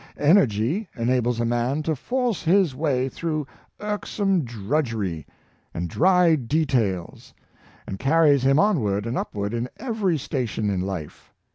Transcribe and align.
Energy 0.17 0.87
enables 0.95 1.39
a 1.39 1.45
man 1.45 1.83
to 1.83 1.95
force 1.95 2.41
his 2.41 2.73
way 2.73 3.07
through 3.07 3.45
irksome 3.79 4.43
drudgery 4.43 5.27
and 5.75 5.87
dry 5.89 6.35
details, 6.35 7.35
and 7.85 7.99
car 7.99 8.23
ries 8.23 8.41
him 8.43 8.57
onward 8.57 9.05
and 9.05 9.15
upward 9.15 9.53
in 9.53 9.69
every 9.77 10.17
station 10.17 10.71
in 10.71 10.81
life. 10.81 11.31